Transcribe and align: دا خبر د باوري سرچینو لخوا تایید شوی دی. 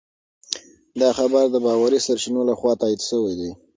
دا 1.01 1.09
خبر 1.19 1.43
د 1.51 1.55
باوري 1.65 1.99
سرچینو 2.05 2.41
لخوا 2.49 2.73
تایید 2.81 3.01
شوی 3.09 3.33
دی. 3.39 3.51